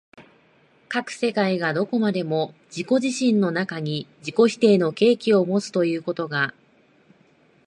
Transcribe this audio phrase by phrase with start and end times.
[0.89, 6.55] 斯く世界がどこまでも自己自身の中に自己否定の契機をもつということが、